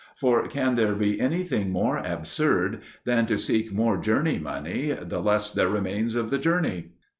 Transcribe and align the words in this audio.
For 0.15 0.47
can 0.47 0.73
there 0.73 0.95
be 0.95 1.19
anything 1.21 1.69
more 1.69 1.97
absurd 1.99 2.79
than 3.05 3.27
to 3.27 3.37
seek 3.37 3.71
more 3.71 3.97
journey 3.99 4.39
money, 4.39 4.93
the 4.99 5.19
less 5.19 5.51
there 5.51 5.69
remains 5.69 6.15
of 6.15 6.31
the 6.31 6.39
journey? 6.39 6.93